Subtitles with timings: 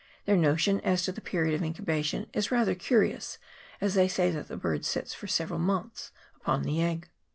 [0.25, 3.37] Their notion as to the period of incubation is rather curious,
[3.79, 7.07] as they say that the bird sits for several months upon the egg.